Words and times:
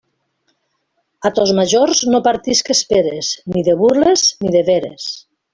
A 1.29 1.31
tos 1.39 1.51
majors 1.59 2.01
no 2.15 2.23
partisques 2.29 2.83
peres, 2.95 3.31
ni 3.55 3.65
de 3.71 3.79
burles 3.83 4.29
ni 4.43 4.55
de 4.57 4.69
veres. 4.73 5.11